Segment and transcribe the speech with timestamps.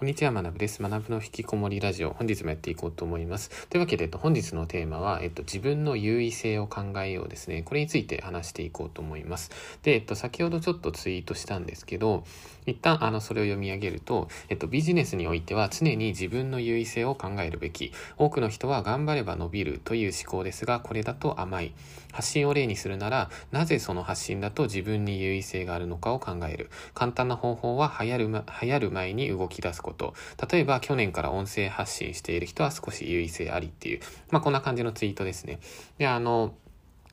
[0.00, 0.80] こんにちは、学ぶです。
[0.80, 3.66] 学ぶの引きこもりラジオ、本日もやっていこうと思います。
[3.68, 7.62] というわけで、えっと、本日のテーマは、えっと、自分の優位性を考えようですね。
[7.64, 9.50] これについて話していこうと思います。
[9.82, 12.24] で、えっと、先ほどちょっとツイートしたんですけど、
[12.64, 17.92] 一旦、あの、それを読み上げると、えっと、ビジネスにおいては常に自分の優位性を考えるべき。
[18.16, 21.74] 多くの人は頑張れば伸びるという思考ですが、これだと甘い。
[22.12, 26.70] 発信を例にするなら、なぜその発信だと自分に優位性があるのかを考える。
[26.94, 30.14] 簡単な方法は流行る、ま、流行る前に動き出すこと。
[30.50, 35.60] 例えば、去年から音声発信している人は少し優位性ありっていう、まあ、こんな感じのツイートですね。
[35.98, 36.54] で、あの、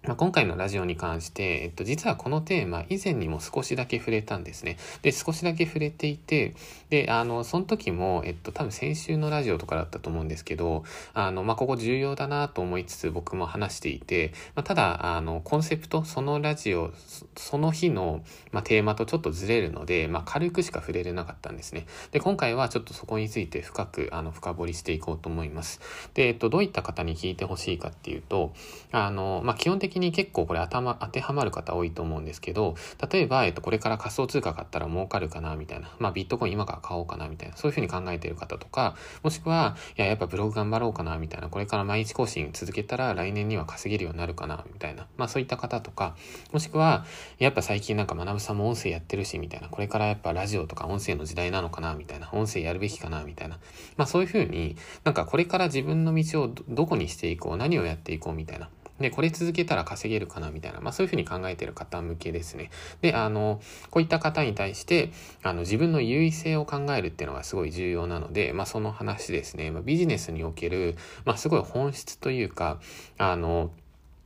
[0.03, 4.77] まあ、今回のラジオに関して、えっと、実はこのテーマ以前にも少しだけ触れたんですね。
[5.01, 6.53] で、少しだけ触れていて、
[6.89, 10.83] で、あの、その時も、えっと、多分先週のラジオとかだったと思うんですけど、
[11.13, 16.91] あの、まあ、ここ重要だなと思いつつ僕も話していて、まあ、ただ、あの、コンセプト、そのラジオ、
[17.35, 21.87] その日の、ま、テーマとちょっとずれるので、ま、軽くしか触れれなかったんですね。
[22.11, 25.81] で、今回はちょっとそこについて深く、あの、深掘りしていこうと思います。
[26.13, 28.53] で、えっと、どういった方に聞いてほしいかっていうと、
[28.91, 32.75] あの、ま、基本的的に結構これ頭当てはまる方多いと思うんですけど、
[33.11, 46.15] 例えば、えっと、これから仮想通貨買ったら儲かるかなみたいな、まあ、ビットコイン今から買おうかなみたいな、そういうふうに考えてる方とか、もしくは、いや、やっぱブログ頑張ろうかなみたいな、これから毎日更新続けたら来年には稼げるようになるかなみたいな、まあ、そういった方とか、
[46.51, 47.05] もしくは、
[47.39, 53.59] やっぱ最近なんか学ぶさんも音声やってるし、みたいな、これからやっぱラジオとか音声の時代なのかなみたいな、音声やるべきかなみたいな、
[53.95, 58.69] まあ、そういうふうになんかこれから自分の道をどこにしていこう、何をやっていこうみたいな、
[58.99, 62.71] で、これ続けたら稼げるかなみたいな、まあそういうふうに考えてる方向けですね。
[63.01, 65.11] で、あの、こういった方に対して、
[65.43, 70.95] あの、自分の優位性を考えるっていうのがすごい重要なので、まあその話ですね、まあ、ビジネスにおける、
[71.25, 72.79] まあすごい本質というか、
[73.17, 73.71] あの、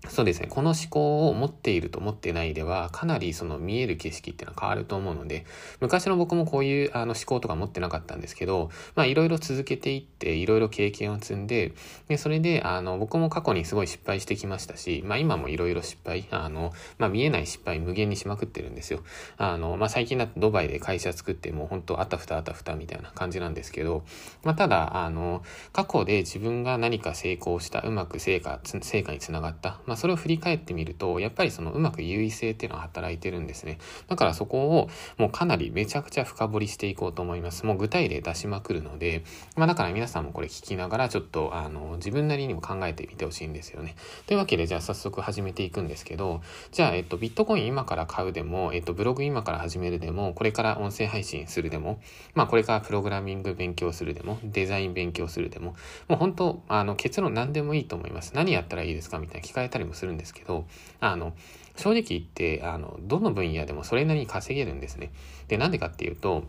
[0.10, 0.48] そうですね。
[0.50, 5.46] この思考を持っていると持ってないでは、かなりその見える景色っていうのは変わると思うので、
[5.80, 11.74] 昔の僕もこういうあの思考とか持ってなかったんですけど、まあいろいろ続けていって、いろいろ経験を積んで、
[12.08, 19.02] で、それで、あの、僕も過去にすごい失敗してきましたし、まあ今もいろいろ失敗、あの、まあ見えない失敗無限にしまくってるんですよ。
[19.38, 24.04] あの、まあ最近だとドバイで会社作ってもう本当あたふたあたふたみたいな感じなんですけど、
[24.44, 33.78] まあただ、あの、過去で自分が何か成功した、うまく成果、成果につながった、まあ、それを振り返ってみると、やっぱりそのうまく優位性っていうのは働いてるんですね。
[34.08, 37.66] だからそこをもうかなりめちゃくちゃ深掘りしていこうと思います。
[37.66, 39.26] もう具体例出しまくるので、
[39.58, 43.96] まあだから皆さんもこれ聞きながらちょっとあの自分なりにも考えてみてほしいんですよね。
[44.28, 46.40] というわけでじゃあ早速始めていくんですけど、
[46.72, 52.00] じゃあえっとビットコイン今から買うでも、えっとブログ今から始めるでも、これから音声配信するでも、
[52.34, 55.76] まあこれからプログラミング勉強するでも、デザイン勉強するでも、
[56.08, 58.32] もう本当あの結論何でもいいと思います。
[58.36, 60.66] 何やったらいいですかみたいな聞かれたりもするんですけど、
[61.00, 61.34] あの、
[61.76, 65.12] 正直言って、あの、どの分野でもそれなりに稼げるんですね。
[65.48, 66.44] で、なんでかっていうと、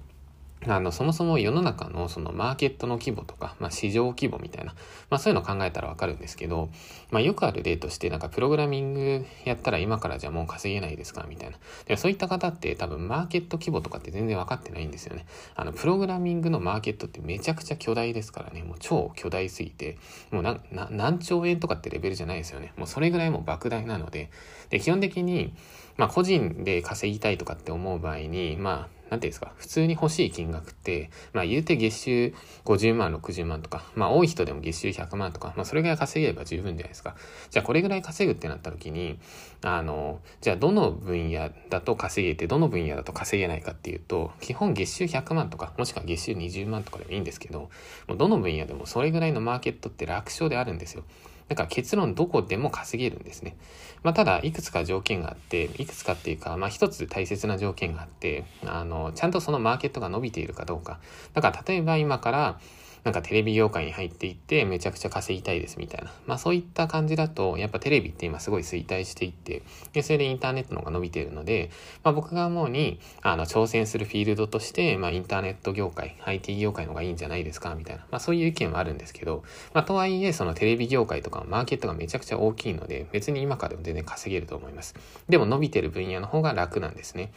[0.66, 4.74] あの、そもそも世の中のそのマーケットの規模とか、まあ市場規模みたいな、
[5.10, 6.70] まあそういうのを考えたらわかるんですけど、
[7.10, 11.58] まあよくある例としてなんかプログラミングやったら今からじゃもう稼げないですかみたいな。
[11.86, 15.26] でそういった方って多分マーケット規模とかって全然わかってないんですよね。
[15.56, 19.98] あの、プログラミングのマーケットってめちゃくちゃ巨大ですからね、もう超巨大すぎて、
[20.30, 22.72] もうな、な、何兆円とかってレベルじゃないですよね。
[22.76, 24.30] もうそれぐらいもう莫大なので、
[24.70, 25.52] で、基本的に、
[25.96, 32.34] まあ個人で稼ぎたいとかって思う場合に、まあ、なんていうんですか、普通に欲しい金額って、まあ言うて月収
[32.64, 37.14] 50万、60万とか、まあ多い人でも月収100万とか、まあそれぐらい稼げれば十分じゃないですか。
[37.50, 39.18] じゃあこれぐらい稼ぐってなった時に、
[39.60, 47.68] あの、じゃあどの分野だと稼げて、どの分野だと稼げないかっていうと、基本月収100万とか、もしくは月収20万とかでもいいんですけど、
[48.08, 51.04] もうどの分野でもそれぐらいのマーケットって楽勝であるんですよ。
[51.52, 53.56] だから結論どこでも稼げるんですね。
[54.02, 60.98] まあ、ただ、いくつか条件があって、いくつかっていうか、まあ、一つ大切な条件があって、あの、ちゃんとそのマーケットが伸びているかどうか。
[61.34, 62.60] だから、例えば今から、
[63.04, 66.12] なんかテレビ業界に入っていってめちゃくちゃ稼ぎたいですみたいな。
[66.26, 71.70] まあそういった感じだと、やっぱテレビって今すごい衰退していって、で、それでインターネットの方が伸びているので、
[72.04, 78.06] まあ僕が思うに、あの、挑戦するフィールドとして、まあインターネット業界、IT 業界の方がいいんじゃないですかみたいな。
[78.10, 79.42] まあそういう意見はあるんですけど、
[79.74, 84.94] まあとはいえ、そのテレビ業界とかマーケットがめちゃくちゃ大きいので、別に今からでも全然稼げると思います。
[85.28, 87.32] でも伸びてる分野の方が楽なんですね。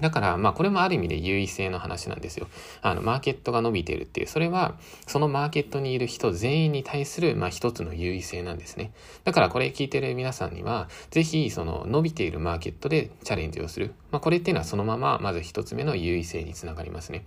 [0.00, 2.48] だから、まあ、これもある意味で優位性の話なんですよ。
[2.80, 4.76] あの、マーケットが伸びているっていう、それは、
[5.06, 8.92] そのマーケットにいる人全員に対する、まあ、一つの優位性なんですね。
[9.24, 13.92] だから、これ聞いてる皆さんには、ぜひ、その、伸びているマーケットでチャレンジをする。
[14.10, 17.24] まあ、これっていうのはそのまま、まず一つ目の優位性につながりますね。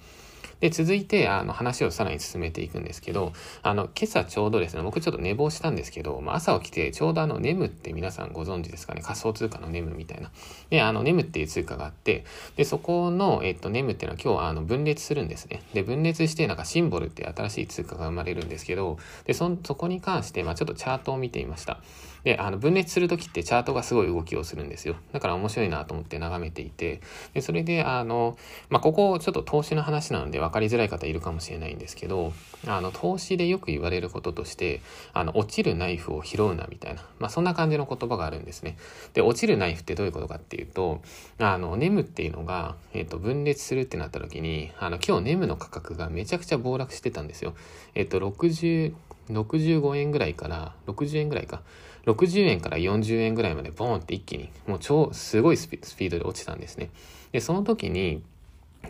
[0.59, 10.31] で、続いて、あの、話をさらに進めていくんですけど、あの、今朝ちょうどですね、僕ちょっと寝坊したんですけど、まあ、朝起きて、ちょうどあの、ネムって皆さんご存知ですかね、仮想通貨のネムみたいな。
[10.69, 15.61] で、あの、ネムっていう通貨があって、で、そこの、えっと、ネムっていうのは今日、あの、分裂するんですね。
[15.73, 21.79] で、分裂して、なんかシンボルっていう新しい通貨が生まれるんですけど、で、そ、そこに関して、まあ、ちょっとチャートを見てみました。
[22.23, 24.95] で、あの、分裂するときってチャートがすごい動きをするんですよ。
[25.11, 27.01] だから面白いなと思って眺めていて、
[27.33, 28.37] で、それで、あの、
[28.69, 32.31] まあ、ここ、ちょっと投資の話なので分かりづらい方いるかもしれないんですけど、
[32.65, 34.81] あの、投資でよく言われることとして、
[35.13, 38.77] あの、落ちるナイフを拾うなみたいな、まあ、そんな感じの言葉があるんですね。
[39.13, 41.01] で、落ちるナイフってどういうことかっていうと、
[41.39, 47.53] あの、ネムっていうのが、えっ、と、分裂するってなった時に、あの、今日ネムの価格がめちゃくちゃ暴落してたんですよ。
[47.95, 48.93] えっ、と、60、
[49.29, 51.61] 65円ぐらいから、60円ぐらいか。
[52.05, 56.89] 60円から40円ぐらいまでボーンって一気に、もう超すごいスピードで落ちたんですね。
[57.31, 58.21] で、その時に、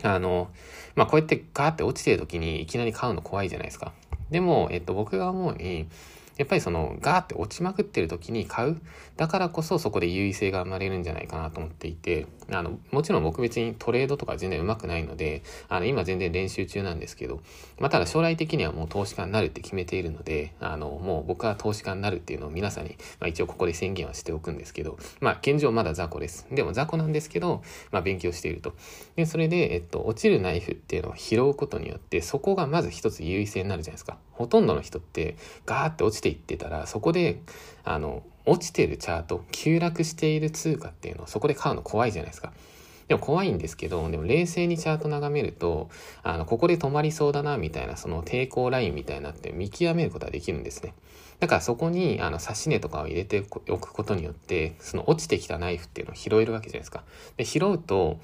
[0.02, 0.48] あの、
[0.94, 3.92] まあ、こうやってガーって落ちてる時にいきなり買うの怖いじゃないですか。
[4.30, 5.88] でも、えっと、僕が思うに、
[6.36, 8.80] やっぱりそのガーって落ちまくってる時に買う。
[9.16, 17.40] だからこそそこで優位性が生まれるんじゃないかなと思っていて、あの、もちろん僕別にトレードとか全然上手くないので、あの、今全然練習中なんですけど、
[17.78, 26.46] まあ、ただ将来的にはもう投資家になるって決めているので、あの、もう僕は投資家になるっていうのを皆さんに、まあ、一応ここで宣言はしておくんですけど、まあ、現状まだ雑魚です。
[26.50, 28.74] でも雑魚なんですけど、まあ、勉強していると。
[29.14, 34.18] で、それで、えっと、落ちるナイフっていうのを拾うことによって、そこがまず一つ優位性になるじゃないですか。
[34.32, 37.40] ほとんどの人ってガーって落ちていってたらそこで
[37.84, 42.52] あの落ちてるチャート急落している通貨っていうのをそこで買うの怖いじゃないですか。
[43.08, 45.90] でも怖いんですけど、でも冷静にチャート眺めると、
[46.22, 50.94] あの、ここで止まりそうだな、みたいな、その抵抗ラインみたいなって見極めることができるんですね。
[51.38, 57.04] だからそこに、あの、刺し根とかを入れておくことによって、その落ちてきたナイフっていうのを拾えるわけじゃないですか。
[57.36, 58.20] で、拾うと、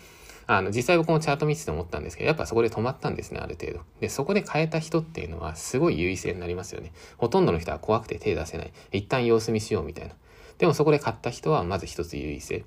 [0.53, 3.85] あの、実際僕もチャート見てて思ったんですけど、やっぱそこで止まったんですね、ある程度。
[4.01, 6.91] で、そこで変えた人っていうのはすごい優位性になりますよね。
[7.19, 8.73] ほとんどの人は怖くて手出せない。
[8.91, 10.15] 一旦様子見しようみたいな。
[10.59, 12.65] でもそこで買った人はまず一つ優位性。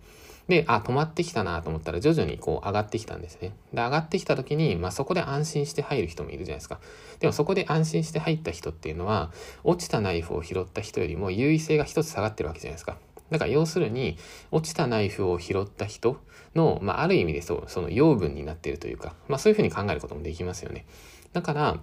[0.47, 3.51] で、あ、止まってきたなと思ったら徐々にこう上がってきたんですね。
[3.74, 6.79] で、上がってきた時に、まあそこで安心して入る人もいるじゃないですか。
[7.19, 9.29] でもそこで安心して入った人っていうのは、
[9.65, 12.95] 落ちたナイフを拾った人よりも優位性が一つ下がってるわけじゃないですか。
[13.31, 14.17] だから要するに、
[14.51, 16.17] 落ちたナイフを拾った人
[16.55, 20.85] の、まあ、ある意味でそう、その養分になっているというか、まあ、そういうふうに考えることもできますよね。
[21.33, 21.79] だから、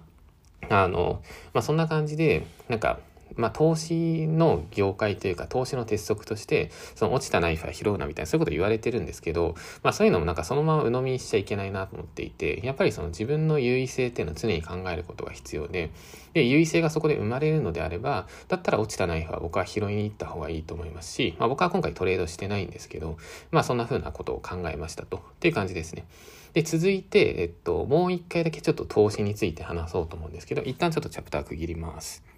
[0.69, 1.21] あの、
[1.53, 2.99] まあ、そんな感じで、なんか、
[3.35, 15.91] まあ、投資の業界というか、投資の鉄則として、その落ちたナイフは拾うなみたいな、そういうこと言われてるんですけど、まあ、そういうのもなんかそのまま鵜呑みにしちゃいけないなと思っていて、やっぱりその自分の優位性っていうのは常に考えることが必要で、
[16.33, 23.17] で、優位性がそこで生まれるのであれば、だったら落ちたナイフは僕は拾いに行った方がいいと思いますし、まあ、僕は今回トレードしてないんですけど、
[23.51, 26.05] まあ、そんな風なことを考えましたと、っていう感じですね。
[26.53, 32.30] で、続いて、えっと、もう一回だけちょっと投資について話そうと思うんですけど、一旦ちょっとチャプター区切ります。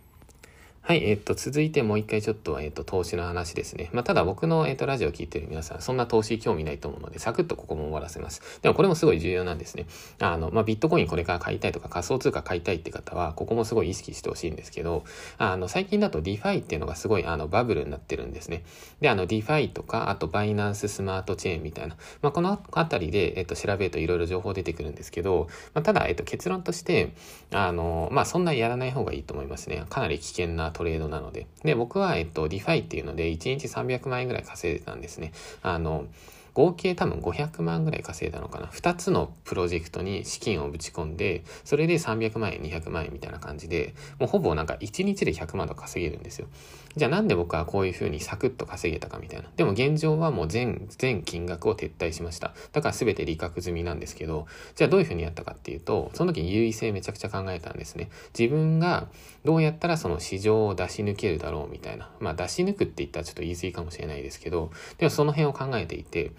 [0.86, 3.90] はい、えっと、続いてもう一回ちょっと、えっと、投資の話ですね。
[3.94, 8.60] まあ、ただ僕の、えっと、ラジオを聞いてる皆さん、そんな投資興味ないと思うので、サクッとここも終わらせます。
[8.62, 9.86] でもこれもすごい重要なんですね。
[10.20, 15.06] あの、まあ、ビットコインこれから買いたいとか仮想通貨買いたいって方は、ここもすごい意識してほしいんですけど、
[15.38, 18.66] あの、最近だと DeFi っていうのがすごい、あの、バブルになってるんですね。
[19.00, 27.14] で、あの、DeFi とか、あと、バイナンススマートチェーンみたいな、まあ、このあたりで、えっと、調べるといろいろ情報出てくるんですけど、まあ、ただ、えっと、結論として、
[27.54, 29.86] あの、まあ、そんなやらない方がいいと思いますね。
[29.90, 31.48] かなり危険なトレードなので。
[31.64, 35.32] で、僕は、えっと、 DeFi っていうので、1日300万円ぐらい稼いでたんですね。
[35.62, 36.06] あの、
[36.54, 38.68] 合計多分500万ぐらい稼いだのかな。
[38.68, 46.48] 2つのプロジェクトに資金をぶち込んで、それで300万円、200万円みたいな感じで、もうほぼなんか1日で100万と稼げるんですよ。
[46.96, 49.50] じゃあなんで僕はこういう風にサクッと稼げたかみたいな。
[49.56, 52.54] でも現状はもう全、全金額を撤退しました。
[52.72, 58.12] だから全て利確済みなんですけど、じゃあどういう風にやったかっていうと、その時優位性めちゃくちゃ考えたんですね。
[58.38, 59.08] 自分が
[59.44, 62.12] どうやったらその市場を出し抜けるだろうみたいな。
[62.20, 66.32] まあ出し抜くって言ったらちょっと言い過ぎかもしれないですけど、でもその辺を考えていて、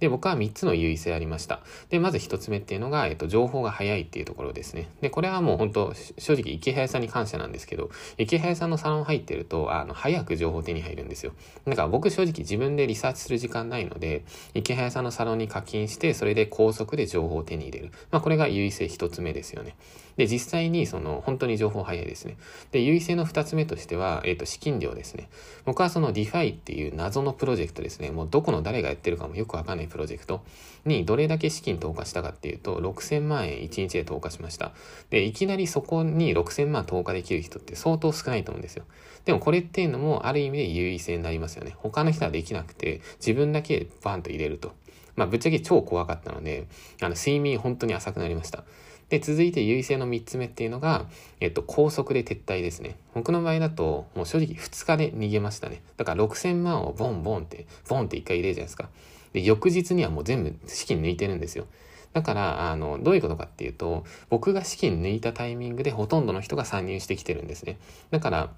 [0.00, 1.60] で、僕は3つの優位性ありました。
[1.90, 4.88] で、まず1つ目っていうのが、えっと、情報が早いっていうところですね。
[5.00, 11.32] で、これはもう本当正直池早さんに感謝なんですけど、池早さんのサロン入ってると、あの、早く情報手に入るんですよ。
[11.66, 14.24] だから僕正直自分でリサーチする時間ないので、
[14.54, 17.92] 池早さんのサロンに課金して、それで高速で情報を手に入れる。
[18.10, 19.74] まあ、これが優位性1つ目ですよね。
[20.18, 22.36] で、実際にその、本当に情報早いですね。
[22.72, 25.28] で、優位性の2つ目としては、えっ、と、資金量ですね。
[25.64, 28.10] 僕はその DeFi っていう謎のプロジェクトですね。
[28.10, 30.42] もうどこの誰がやってるかもよくわかんないプロジェクト
[30.84, 34.72] にどれだけ資金投下したかっていうと、6000万円1日で投下しました。
[35.10, 38.84] で、いきなりそこに6000万投下できる人って相当少ないと思うんですよ。
[39.24, 41.74] でもこれっていうのもある意味で優位性になりますよね。
[41.78, 44.72] 他の人はできなくて、自分だけバンと入れると。
[45.16, 46.68] まあ、ぶっちゃけ超怖かったので、
[47.00, 48.64] あの、睡眠本当に浅くなりました。
[49.08, 51.06] で、続いて優位性の3つ目っていうのが、
[51.40, 52.96] えっと、高速で撤退ですね。
[53.14, 55.82] 僕の場合だと、もう正直2日で逃げましたね。
[55.96, 58.90] だから6000万をボンボンって、ボンって1回入れるじゃないですか。
[59.32, 61.66] で、翌日にはもう全部資金抜いてるんですよ。
[62.12, 67.78] だから、あの、どういうことかっていうと、僕が資金抜いたタイミングでほとんどの人が参入してきてるんですね。
[68.10, 68.50] だから、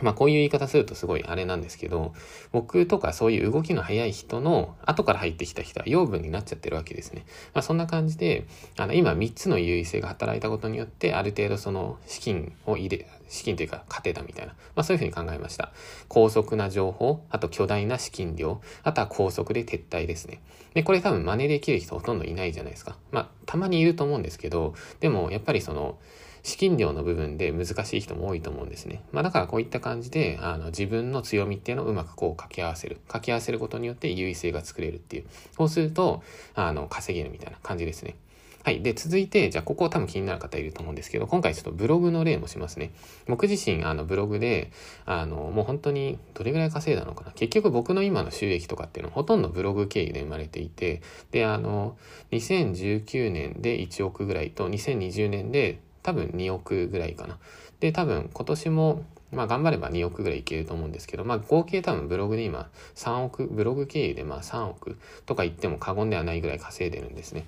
[0.00, 2.14] まあこういう言い方するとすごいあれなんですけど、
[2.50, 7.24] 僕とかそういう動きの速い人の後から入ってきた人は養分になっちゃってるわけですね。
[7.54, 8.46] まあそんな感じで、
[8.78, 15.72] あの今3つの優位性が働いたことによってある程度その資金を入れ、資金というか糧だみたいな、まあそういうふうに考えました。
[16.08, 20.40] 高速な情報、あと巨大な資金量、あとは高速で撤退ですね。
[20.74, 22.96] で、これ多分真似できる人ほとんどいないじゃないですか。
[23.10, 25.98] まあたまにいると思うんですけど、でもやっぱりその、
[26.42, 29.02] 資金量の部分で難しい人も多いと思うんですね。
[29.12, 32.96] まあだからこういった感じで、あの自分の強みっていうのをうまくこう掛け合わせる。
[33.06, 35.24] 掛け合わせることによって優位性が作れるっていう。
[35.56, 36.22] そうすると、
[36.54, 38.16] あの、稼げるみたいな感じですね。
[38.64, 38.80] はい。
[38.80, 42.92] で、続いて、じゃあ、ここ多分気になる方いると思うんですけど、今回ちょっとブログの例もしますね。
[43.26, 44.70] 僕自身、あの、ブログで、
[45.04, 47.32] あの、もう本当に、どれぐらい稼いだのかな。
[47.32, 51.96] 結局僕の今の収益とかっていうのは、ほとんどブログ経由で生まれていて、で、あの、
[52.30, 57.38] 2019年で1億ぐらいと、2020年で多分2億ぐらいかな。
[57.80, 67.46] で、多分今年も、まあ頑張れば2億ぐらいいけると思うんですけど、まあ合計多分ブログで今3億、ブログ経由でまあ3億とか言っても過言ではないぐらい稼いでるんですね。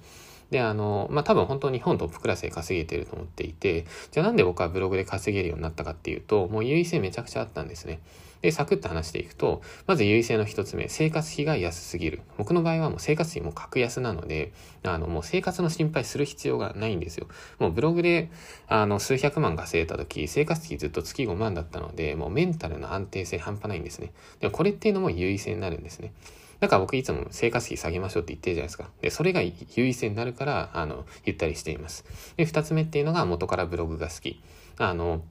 [0.51, 8.01] で、あの、まあ、多分本当に日本トップクラスで稼げてると思っていて、じゃあなんで僕はブログで稼げるようになったかっていうと、もう優位性めちゃくちゃあったんですね。
[8.45, 12.21] で、サクッと話していくと、まず優位性の一つ目、生活費が安すぎる。
[12.37, 17.27] 僕の場合はもう生活費も格安なので、あの、もう生活の心配する必要がないんですよ。
[17.59, 18.31] もうブログで、
[18.69, 24.13] あの、数百万稼いだ時、生活費ずっと月5万だったので、もうメンタルの安定性半端ないんですね。
[24.41, 26.13] でもこれっていうのも優位性になるんですね。
[26.61, 28.91] だから僕いつも生活費下げましょうって言ってるじゃないですか。
[29.01, 32.05] で、それが優位性になるから、あの、言ったりしています。
[32.37, 34.43] で、二つ目っていうのが元からブログが好き。
[34.77, 35.23] あの、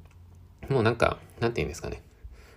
[0.68, 2.02] もうなんか、なんて言うんですかね。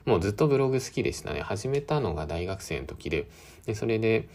[0.06, 1.42] もうずっとブログ好きでしたね。
[1.42, 3.28] 始めたのが大学生の時で。
[3.66, 4.28] で、それで、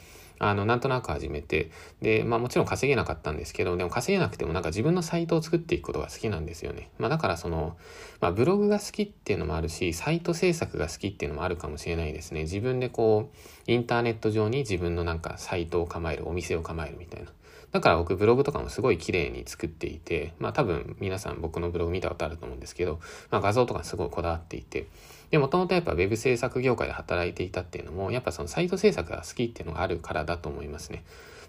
[0.44, 1.70] あの、なんとなく始めて、
[2.02, 6.90] で、まあもちろん稼げなかったんですけど、でも稼げなくてもなんか自分のサイトを作っていくことが好きなんですよね。
[6.98, 7.78] まあだからその、
[8.20, 12.42] まあブログが好きっていうのもあるし、サイト制作が好きっていうのもあるかもしれないですね。
[12.42, 17.32] 自分でこう、インターネット上に自分のなんかサイトを構える、お店を構えるみたいな。
[17.72, 23.00] だから僕ブログとかもすごい綺麗に作っていて、まあ多分皆さん僕のブログ見たことあると思うんですけど、
[23.30, 24.88] まあ画像とかすごいこだわっていて、
[25.32, 31.04] で、もともとやっぱ web 制作業界で働いていたっていうのも、やっぱそのサイト制作が好きっていうのがあるからだと思いますね。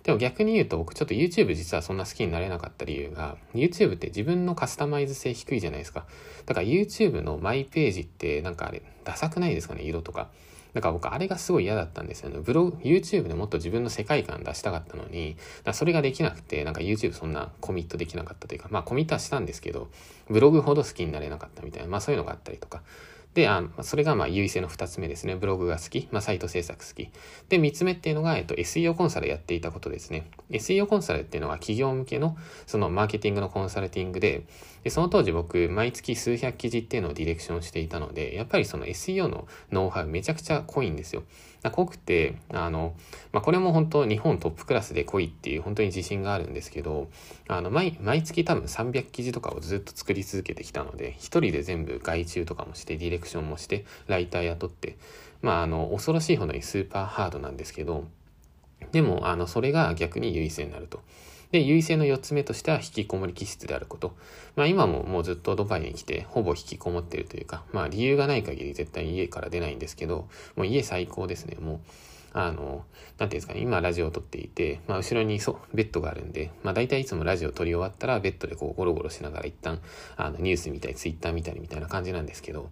[0.05, 6.07] でも逆に言うと僕ちょっと YouTube 実はそんな好きになれなかった理由が YouTube って自分のカスタマイズ性低いじゃないですか。
[6.47, 9.83] だから YouTube のマイページってなんかあれダサくないですかね？
[9.83, 10.29] 色とか。
[10.75, 12.39] だから僕あれがすごい嫌だったんですよね。
[12.43, 15.37] ブログ、YouTube でもっと自分の世界観出したかったのに、
[15.73, 19.89] それができなくて、なんか YouTube そんなコミットできなかったというか、まあコミットはしたんですけど、
[20.31, 22.83] ブログほど好きになれなかったみたいな、まあそういうのがあったりとか。
[23.35, 25.37] で、あそれがまあ優位性の2つ目ですね。
[25.37, 26.09] ブログが好き。
[26.11, 27.11] まあサイト制作好き。
[27.49, 30.27] で、3つ目っていうのが、えっと、SEO コンサルやっていたことですね。
[30.51, 32.37] SEO コンサルっていうのは企業向けの
[32.67, 34.45] そのマーケティングのコンサルティングで、
[34.85, 41.23] でその当時僕、毎月数百記事っていうのをディレクションしていたので、やっぱりその SEO のノウハウめちゃくちゃ濃いんですよ。
[41.71, 42.95] 濃くて、あの、
[43.31, 47.09] まあ、これも本当日本トップクラスで濃いっていう本当に自信があるんですけど、
[47.47, 54.97] あの、毎、毎月多分300記事とかをずっと作り続けてきたので、一人で全部外注とかもして、ディレクションもして、ライター雇って、
[55.41, 58.07] まあ、あの、恐ろしいほどにスーパーハードなんですけど、
[58.91, 61.01] でも、あの、それが逆に優位性になると。
[61.52, 64.16] で、優位性の4つ目としては引きこもり気質であること。
[64.56, 71.59] まあ今ももうずっとドバイに来てほぼ引きこもってるというか、まあ理由がない限り絶対家から出ないんですけど、もう家最高ですね。
[71.61, 71.80] もう、
[72.32, 72.85] あの、
[73.18, 79.80] なんていうんですかね、今ラジオを撮っていて、まあ後ろにそう、ベッドがあるんで、まあ大体いつもラジオ撮り終わったらベッドでこうゴロゴロしながら一旦、
[80.16, 82.71] あのニュース見たりツイッター見たりみたいな感じなんですけど、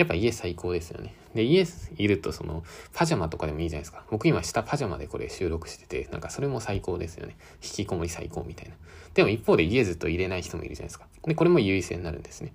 [0.00, 1.14] やっぱ家最高ですよね。
[1.34, 1.66] で、家
[1.98, 2.64] いるとその、
[2.94, 4.02] パジャマとかでもいいじゃないですか。
[4.10, 7.36] 僕今下パジャマでこれ収録してて、なんかそれも最高ですよね。
[7.62, 8.74] 引きこもり最高みたいな。
[9.12, 11.04] でも一方で家ずっと入れない人もいるじゃないですか。
[11.26, 12.54] で、これも優位性になるんですね。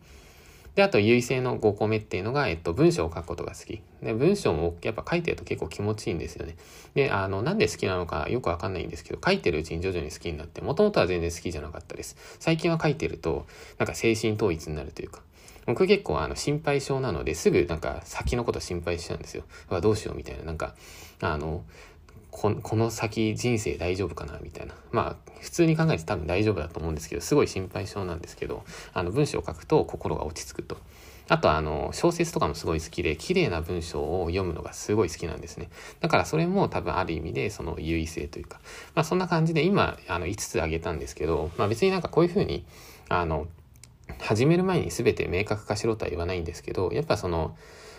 [0.74, 3.84] で、あと優位性の5個目っていうのが、えっと、文章を書くことが好き。
[4.02, 6.56] で、文章もやっぱ書いてると結構気持ちいいんですよね。
[6.96, 12.18] で、あの、なんで好きなのかよくわかんないんですけど、書いてるうちに徐々に好きになって、もともとは全然好きじゃなかったです。
[12.40, 13.46] 最近は書いてると、
[13.78, 15.22] なんか精神統一になるというか、
[15.66, 19.44] 僕結構あの心配性なのですぐなんか先のこと心配しちゃうんですよ。
[19.70, 20.44] わ、どうしようみたいな。
[20.44, 20.76] なんか、
[21.22, 21.64] あの、
[22.32, 24.76] ここの先人生大丈夫かなみたいな。
[24.92, 30.78] まあ、普通に考えて多分大丈夫だと思うんですけど、すごい心配性なんですけど、あの、文章を書くと心が落ち着くと。
[31.28, 35.70] あとあの、小説とかもすごい好きで、綺麗な文章を読むのがすごい好きなんですね。
[36.00, 38.60] だからそれも多分ある意味でその優位性というか、
[38.94, 42.66] まあそんな感じで今、あの、5つ挙げたんですけど、まあ別になんかこういうふうに、
[43.10, 43.48] あの、
[44.20, 47.56] 始める前に全て明確化しろとは言わないんですけど、やっぱその、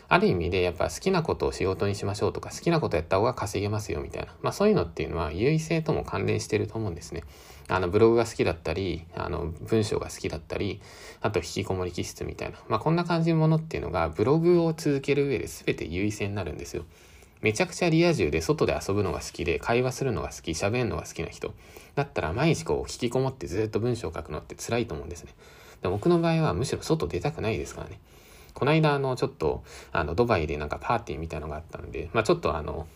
[0.08, 7.24] ある意味でやっぱ好きなことを仕事にしましょうとか好きなことやった方が稼げますよみたいな、まあそういうのっていうのは優位性とも関連してると思うんですね。
[7.68, 10.80] あのブログが好きだったり、あの文章が好きだったり、
[11.20, 16.84] あと引きこもり気質みたいな、まあこんな感じのものっていうのがブログを続ける上で全て優位性になるんですよ。
[17.42, 21.52] めちゃくちゃリア充で外で遊ぶのが好きで、会話するのが好き、喋るのが好きな人。
[21.96, 25.34] だったら毎日こう引きこもってずっと文章を書くのって辛いと思うんですね。
[25.86, 28.00] で僕の場合はむしろ外出たくないですからね。
[28.54, 29.62] この間、あの、ちょっと、
[29.92, 32.86] あの、ドバイでなんかパーティーみたいのがあったので、まあちょっとあの、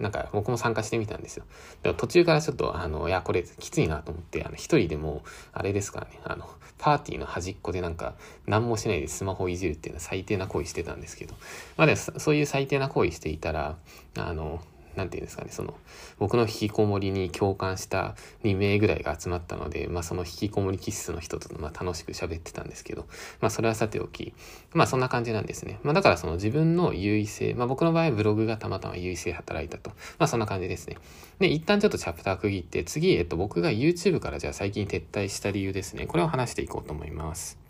[0.00, 1.44] なんか僕も参加してみたんですよ。
[1.82, 5.22] でも途中からちょっと、あの、いや、これきついなと思って、あの、一人でも、
[5.52, 6.48] あれですからね、あの、
[6.78, 8.14] パーティーの端っこでなんか、
[8.46, 11.34] 何もしないでスマホをいじるっていうのは最低な行為してたんですけど、
[11.76, 13.76] まあでもそういう最低な行為していたら、
[14.18, 14.60] あの、
[14.96, 15.74] 何て言うんですかね、その、
[16.18, 23.06] 僕の引きこもりに共感した2名ぐらいが集まったので、まあその引きこもり気質の人とまあ楽しく喋ってたんですけど、
[23.40, 24.34] まあそれはさておき、
[24.72, 25.80] まあそんな感じなんですね。
[25.82, 29.90] まあだからその自分の優位性、まあ僕の場合ブログがたまたま優位性働いたと。
[30.18, 30.96] まあそんな感じですね。
[31.38, 36.06] で、一旦ちょっとチャプター区切って、次、えっと僕が YouTube からじゃあ最近撤退した理由ですね。
[36.06, 37.63] これを話していこうと思います。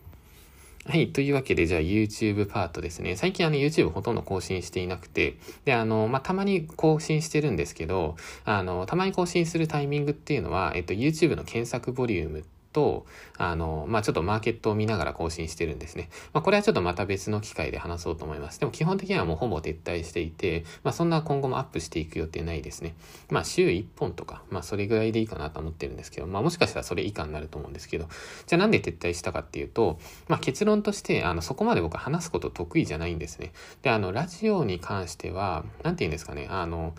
[0.86, 1.12] はい。
[1.14, 3.16] というわけで、じゃあ YouTube パートですね。
[3.16, 13.06] 最近あの YouTube ほとんど更新していなくて、で、あの、まあ、たまに更新してるんですけど、あの、たまに更新するタイミングっていうのは、えっと、YouTube の検索ボリュームと、
[13.38, 16.10] あの、まあ、ちょっとマーケットを見ながら更新してるんですね。
[16.34, 18.60] まあ、これはちょっとまた別の機会で話そうと思います。
[18.60, 22.94] でも基本的にはもうほぼ撤退していて、まあ、そんな今後もアップしていく予定ないですね。
[23.30, 28.08] まあ、週1本とか、まあ、それぐらいでいいかなと思ってるんですけど、まあ、もしかしたらそれ以下になると思うんですけど、
[28.46, 33.52] じゃあなんで撤退したかっていうと、まあ、結論として、あの、そこまで僕は話すこと得意じゃないんですね。
[33.82, 36.94] で、あの、ラジオに関しては、なんて言うんですかね、あの、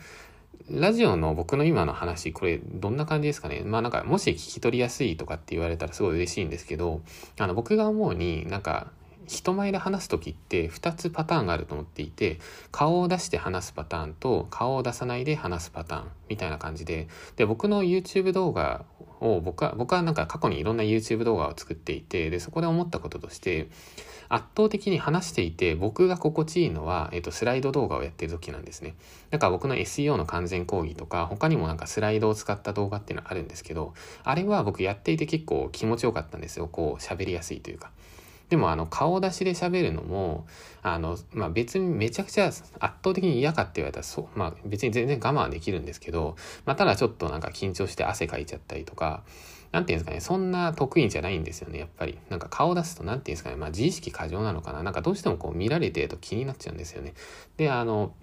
[0.70, 3.62] ラジオの僕の今の話、これどんな感じですかね？
[3.64, 7.02] まあなんか、もし聞き取りやすいとかって言われたらすごい嬉しいんですけど、
[7.38, 8.92] あの、僕が思うになんか、
[9.28, 12.40] 人前で話す時って2つパターンがあると思っていて
[12.72, 18.86] 顔を出して話すパターンと顔を出さないで話すパターンみたいな感じでで僕の YouTube 動画
[19.22, 23.70] を僕は僕はなんか過去にいろんな YouTube 動画を作っていてでそこで思ったこととして
[24.30, 28.96] 圧倒的に話していて僕が心地いいのは、えっと、スライド動画をやってる時なんですね。
[29.30, 36.68] だから僕の SEO の完全講義とか他にもなんかスライドを使った動画っていうのはあるんですけどあれは僕やっていて結構気持ちよかったんですよ。
[36.68, 37.92] こう喋りやすいというか。
[38.50, 40.46] でもあの顔出しで喋るのも
[40.82, 49.24] あの、まあ、別にめちゃくちゃ圧倒的に嫌かって言われたらそう、まあ、別に全然我慢できるんですけど、まあ、ただちょっとなんか緊張して汗かいちゃったりとか
[49.76, 52.18] 何て言うんですかね、そんな得意じゃないんですよね、やっぱり。
[52.30, 54.84] なんか顔出すと、何て言うんですかね、まあ自意識過剰なのかな。
[54.84, 57.14] なんかどうしてもこう見られてると気になっちゃうんですよね。
[57.58, 58.14] で、あの、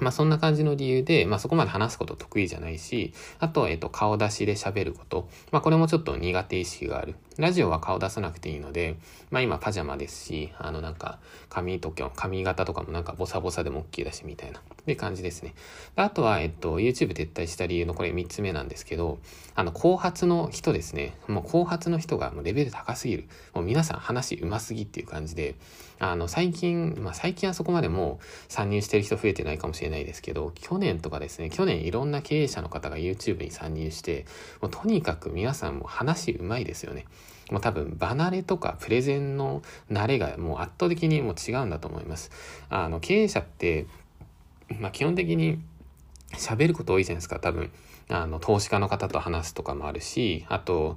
[0.00, 5.28] まあそんな感じの理由で、まあそこまで話すこと得意じゃないし、あと、えっと、顔出しで喋ること。
[5.50, 7.14] まあこれもちょっと苦手意識がある。
[7.38, 8.96] ラジオは顔出さなくていいので、
[9.30, 15.54] まあ今パジャマですし、あのなんか髪とか、髪型とかもなんかボサボサでも OK だしみたいな、って感じですね。
[15.96, 19.18] あとは、えっと、YouTube 撤退した理由のこれ3つ目なんですけど、
[19.54, 21.14] あの、後発の人ですね。
[21.28, 23.28] もう後発の人がもうレベル高すぎる。
[23.54, 25.56] もう皆さん話上手すぎっていう感じで、
[25.98, 34.26] あの、最近、まあ最近はそこまでも参入してる人増えてないかもしれないですけど、去年とかですね、去年いろんな経営者の方が YouTube に参入して、
[34.60, 37.06] もうとにかく皆さんも話上手いですよね。
[37.50, 42.30] もう多分離れとかプレゼンの慣れがもう圧倒的にもう違うんだと思います。
[42.68, 43.86] あの経営者って、
[44.78, 45.58] まあ、基本的に
[46.34, 47.70] 喋ること多いじゃないですか多分
[48.10, 50.96] あの投資家の方と話すとかもあるしあと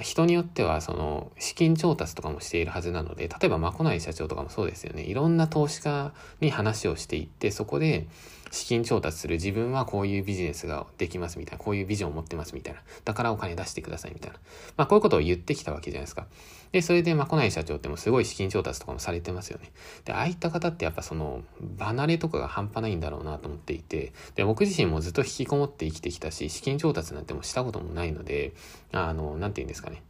[0.00, 8.06] 人によってはその資金調達とかもしているはずなので例えばまこない社長とかもそうですよねいろんな投資家に話をしていってそこで
[8.50, 14.38] 資金調達する自分はこういうビジネスができますみたいな、こういうビジョンを持ってますみたいな、だからお金出してくださいみたいな。
[14.76, 16.26] まあこういうことを言ってきたわけじゃないですか。
[16.72, 19.72] で、それでまあ来ない社長ってもすごい資金調達とかもされてますよね。
[20.04, 21.42] で、ああいった方ってやっぱその
[21.78, 28.52] 離れとかが半端ないんだろうなと思っていて、で、僕自身もずっと引きこもって生きてきたし、資金調達なんてもしたこともないので、
[28.92, 30.02] あの、なんて言うんですかね。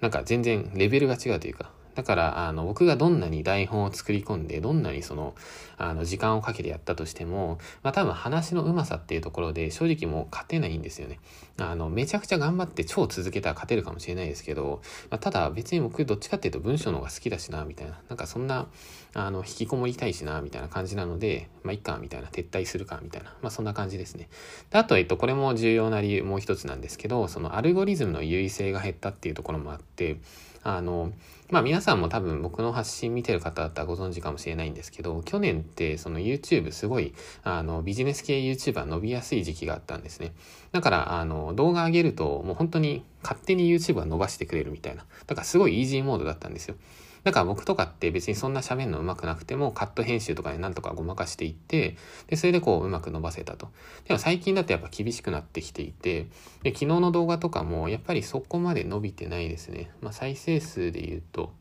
[0.00, 1.70] なんか全然レベルが違うというか、
[2.00, 5.34] だから、あの、僕がどんなに台本を作り込んで、どんなにその、
[5.76, 11.20] あの、時間をかけてやったとしても、まあ多分話の上手さっていうところで、正直もう勝てないんですよね。
[11.58, 18.00] あの、めちゃくちゃ頑張って超続けたら勝てるかもしれないですけど、まあ、ただ別に僕どっちかっていうと文章の方が好きだしな、みたいな。
[18.08, 18.66] なんかそんな、
[19.12, 23.34] あの、引きこもりたいしな、みたいな感じなので、まあいっか、みたいな、撤退するか、みたいな。
[23.42, 24.30] まあそんな感じですね。
[24.70, 30.16] であと、えっと、これも重要な理由、もう一つなんですけど、そのアルゴリズムの優位性が減ったっていうところもあって、
[30.62, 31.12] あの、
[31.50, 40.32] まあ皆さんも多分僕の発信見てる方だったらご存知かもしれないんですけど、去年ってその YouTube すごい、あの、ビジネス系 YouTuber 伸びやすい時期があったんですね。
[40.70, 45.04] だから、あの、動画上げるともう本当に勝手に YouTube は伸ばしてくれるみたいな。
[45.26, 46.76] だからすごいイージーモードだったんですよ。
[47.24, 51.96] だから僕とかって別にそんな喋るの上手くなくてもカット編集とかでなんとかごまかしていって、
[52.28, 53.68] で、それでこううまく伸ばせたと。
[54.06, 56.26] でも最近だとやっぱ厳しくなってきていて、
[56.62, 59.90] で、昨日の動画とかもやっぱりそこまで伸びてないですね。
[60.00, 61.52] まあ再生数で言うと、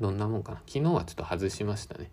[0.00, 0.58] どんなもんかな。
[0.66, 2.10] 昨日はちょっと外しましたね。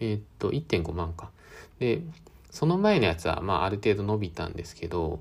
[0.00, 1.30] えー、っと、1.5万か。
[1.78, 2.02] で、
[2.50, 5.20] その前のやつはまあある程度伸びたんですけど、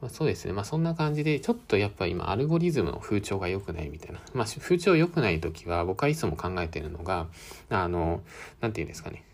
[0.00, 0.52] まあ、そうですね。
[0.52, 4.20] まあそんな感じで、ちょっとやっぱ今アルゴリズムの風潮が良くないみたいな。
[4.34, 7.26] まあ風潮良くない時は僕はいつも考えてるのが、
[7.70, 8.22] あの、
[8.60, 9.24] なんて言うんですかね。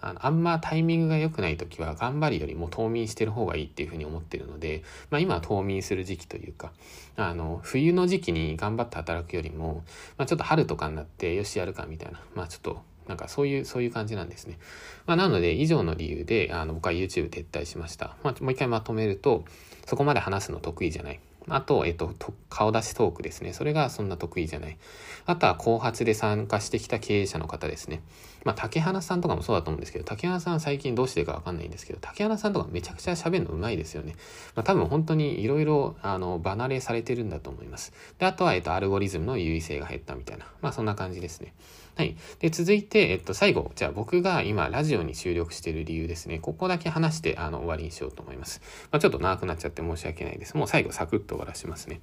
[0.00, 6.72] あの、あんまタイミングが良くない時は頑張りよりも冬眠してる方がいいっていうふうに思ってるので、まあ今は冬眠する時期というか、
[7.16, 9.82] あの、冬の時期に頑張って働くよりも、
[10.16, 14.58] まあちょっと春とかになってよしやるかみたいな、まあちょっとなんかそういう、そういう感じなんですね。
[15.06, 18.16] まあ、なので、以上の理由で、あの、僕は YouTube 撤退しました。
[18.22, 19.44] まあ、もう一回まとめると、
[19.88, 21.20] そこまで話すの得意じゃない。
[21.48, 22.12] あと、えっと、
[22.50, 23.54] 顔出しトークですね。
[23.54, 24.76] それがそんな得意じゃない。
[25.24, 28.02] あとは、後発で参加してきた経営者の方ですね。
[28.44, 34.14] まあ、竹花さんとかもそうだと思うんですけど、竹花さん最近どうしてるかわかんないんですけど、竹花さんとかめちゃくちゃ喋るの上手いですよね。
[34.56, 37.94] まあ、多分本当にいろいろ、あの、離れされてるんだと思います。
[38.18, 40.44] で、あとは、えっと、アルゴリズムの優位性が減ったみたいな。
[40.60, 41.54] まあ、そんな感じですね。
[41.98, 42.16] はい。
[42.38, 46.38] で、続いて、えっと、最後、じゃあ僕が今、ラジオに注力している理由ですね。
[46.38, 48.60] ここだけ話して、あの、終わりにしようと思います。
[48.92, 50.56] まあ、ちょっと長くなっちゃって申し訳ないです。
[50.56, 52.00] もう最後、サクッと終わらしますね。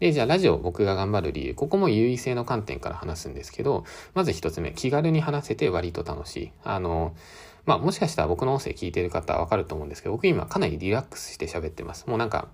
[0.00, 6.52] で、じゃあラジオ僕が頑張る理由、ここも優位性の観点から話すんですけど、まず一つ目、気軽に話せて割と楽しい。
[6.64, 7.14] あの、
[7.66, 12.06] まあもしかしたら僕の音声聞いてる方はわかると思うんですけど、僕今かなりリラックスして喋ってます。
[12.06, 12.48] もうなんか、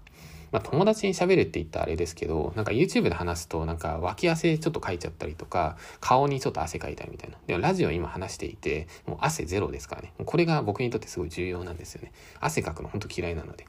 [0.52, 7.36] まあ、友達に喋るって言ったらあれですけど、なんか YouTube で話すと、なんか脇汗ちょっとかいちゃったりとか、顔にちょっと汗かいたりみたいな。
[7.46, 10.12] でもラジオ今話していて、もう汗ゼロですからね。
[10.24, 12.12] これが僕にとってすごい重要なんですよね。
[12.40, 13.66] 汗かくの本当嫌いなので。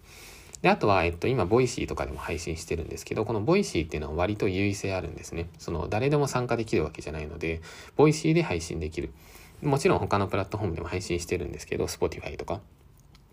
[0.61, 5.49] で、あとは、えっと、今、 Voicy とかでも配信してるんですけど、この Voicy っていうのは割と優位性あるんですね。
[5.57, 7.61] その、誰でも参加できるわけじゃないので、
[7.95, 9.11] Voicy で配信できる。
[9.63, 12.61] もちろん他のプラットフォームでも配信してるんですけど、Spotify とか。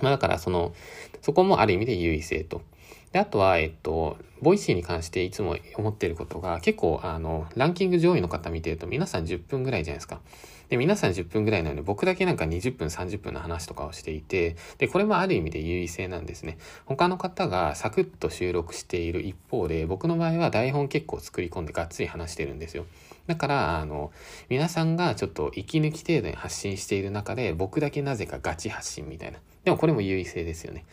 [0.00, 0.74] まあ、だからその、
[1.20, 2.62] そこもある意味で優位性と。
[3.12, 10.20] で、あとは、えっと、 Voicy に関していつも思ってることが、結構、あの、ランキング上位の方見てると皆さん10分ぐらいじゃないですか。
[10.68, 16.58] で、皆さん10分ぐらいなので、僕だけなんか20分、30分の話とかをしていて、で、これもある意味で優位性なんですね。
[16.84, 22.84] 他の方がサクッと収録している一方で、僕の場合は台本結構作り込んでがっつり話してるんですよ。
[23.26, 24.12] だから、あの、
[24.50, 29.38] 皆さんがちょっと息抜き程度に発信している中で、僕だけなぜかガチ発信みたいな。
[29.64, 30.84] でもこれも優位性ですよね。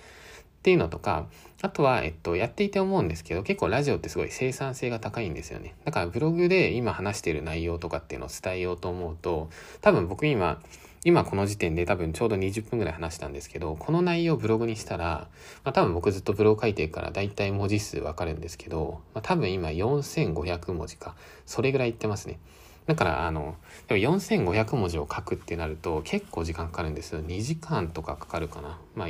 [0.65, 1.27] っていうのとか、
[1.61, 5.75] あとは、えっと、やっていて思うんですけど、結構ラジオってすごい生産性が高いんですよね。
[5.85, 9.51] だからブログで今話している内容とかっていうのを伝えようと思うと、
[9.81, 10.59] 多分僕今、
[11.03, 15.27] 今この時点で多分ちょうど20分ぐらい話したんですけど、この内容をブログにしたら、
[15.63, 21.13] まあ多分僕ずっとブログ書いてるから大体文字数わかるんですけど、まあ多分今4500文字か、
[21.45, 22.39] それぐらい言ってますね。
[22.87, 23.55] だから、あの、
[23.87, 27.21] でも4500文字を書くってなると結構時間かかるんですよ。
[27.21, 28.79] 2時間とかかかるかな。
[28.95, 29.07] まあ、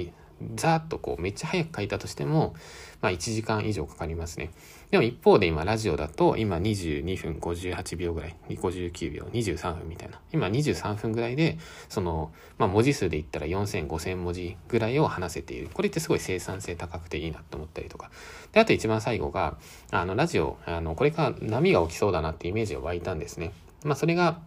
[0.56, 2.56] ざーっとこうめっちゃ早く書いたとしても、
[3.02, 4.52] まあ1時間以上かかりますね。
[4.92, 10.20] でも一方で今ラジオだと今22分58秒ぐらい、59秒、23分みたいな。
[10.34, 11.58] 今23分ぐらいで、
[11.90, 15.70] その、まあ文字数で言ったら4000、5000文字ぐらいを話せている。
[15.74, 18.12] これってすごい生産性高くていいなと思ったりとか。
[18.52, 19.58] で、あと一番最後が、
[19.92, 23.54] あのラジオ、あの、これから波が起きそうだなってイメージが湧いたんですね。
[23.84, 24.40] まあそれが、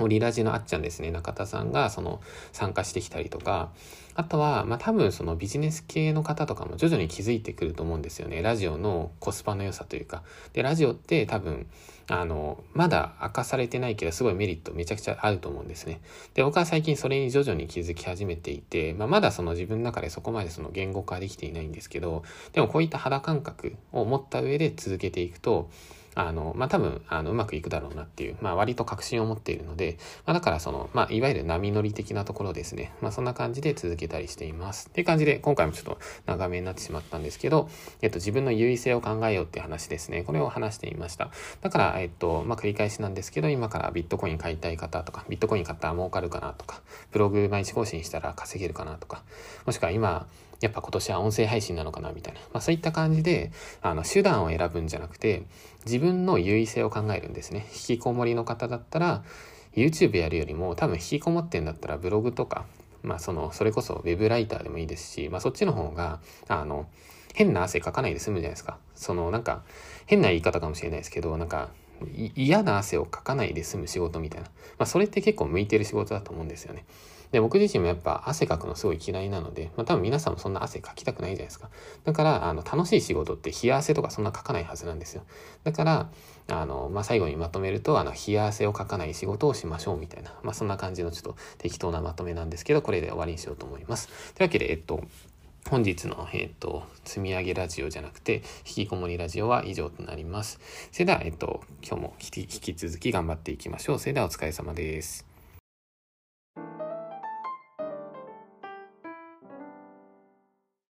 [0.00, 2.20] オリラジのあっちゃんですね、中田さんがその
[2.52, 3.70] 参加してきたりとか、
[4.14, 8.42] あとは、まあ多分そのビジネス系の方とかも徐々に気づいてくると思うんですよね。
[8.42, 10.22] ラジオのコスパの良さというか。
[10.52, 11.66] で、ラジオって多分、
[12.08, 16.00] あの、まだ明かされてないけど、すごいメリットめちゃくちゃあると思うんですね。
[16.34, 22.22] で、僕は最近それに徐々に気づき始めていて、まあまだその自分の中でそこまでその言語化できていないんですけど、
[22.52, 25.70] でもこういった肌感覚を持った上で続けていくと、
[26.14, 32.92] あの、まあ、多分、あの、うまくいくだろうなっていう、まあ、割と確信を持っているので、まあ、だからその、まあ、いわゆる波乗り的なところですね。
[33.00, 34.88] まあ、そんな感じで続けたりしています。
[34.88, 37.68] っていう感じで、今回もちょっと長めになってしまったんですけど、
[38.02, 40.22] えっと、自分の優位性を考えようっていう話ですね。
[40.22, 41.30] これを話していました。
[41.60, 49.22] だから、えっと、まあ、繰り返しなんですけど、今からビットコイン買いたい方とか、ビットコイン買ったら儲かるかなとか、ブログ毎日更新したら稼げるかなとか、
[49.66, 50.26] もしくは今、
[50.60, 55.42] やっぱ今年は音声配信なのかなみたいな、まあ、そういった感じであの手段を選ぶんじゃなくて
[55.84, 59.24] 自分の優位性を考えるんですね引きこもりの方だったら
[59.74, 62.66] YouTube やるよりも多分引きこもってんだったらブログとか
[63.02, 66.86] まあそのそれこそ web ライターでもいいですし、まあ、そっちの方があの
[67.34, 69.62] 変な汗かかないで済むじゃないですかそのなんか
[70.06, 71.70] 変な言い方かもしれないですけどなんか
[72.34, 74.48] 嫌な汗をかかないで済む仕事みたいな。
[74.78, 76.84] まあ、それって結構向いてる仕事だと思うんですよね。
[77.34, 81.68] で、僕自身もやっぱ汗かくのすごい嫌いなので、まあ多分皆さんもそんな汗かきたくないじゃないですか。
[82.04, 85.24] だから、あの、楽しい仕事って冷や汗とかそんなかかないはずなんですよ。
[85.64, 86.10] だから、
[86.46, 94.06] あの、まあ最後にまとめると、あの、冷や汗をかかない仕事をしましょうみたいな、まあそんな感じのちょっと適当なまとめなんですけど、これで終わりにしようと思います。
[94.34, 95.02] というわけで、えっと、
[95.68, 100.60] 本日の、えっ、と、積み上げラジオじゃなくて、引きこもりラジオは以上となります。
[100.92, 103.98] それでは、えっ、と、今日も引き続き頑張っていきましょう。
[103.98, 105.33] それではお疲れ様です。